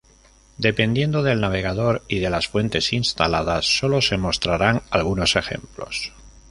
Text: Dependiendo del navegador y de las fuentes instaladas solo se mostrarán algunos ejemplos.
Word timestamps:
Dependiendo 0.57 1.21
del 1.21 1.39
navegador 1.41 2.01
y 2.07 2.17
de 2.21 2.31
las 2.31 2.47
fuentes 2.47 2.91
instaladas 2.91 3.77
solo 3.77 4.01
se 4.01 4.17
mostrarán 4.17 4.81
algunos 4.89 5.35
ejemplos. 5.35 6.11